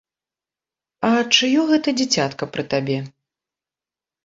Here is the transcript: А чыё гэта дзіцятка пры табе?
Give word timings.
А 1.09 1.11
чыё 1.35 1.61
гэта 1.73 1.95
дзіцятка 2.01 2.51
пры 2.57 2.63
табе? 2.75 2.97